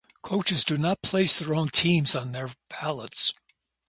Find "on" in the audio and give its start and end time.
2.15-2.31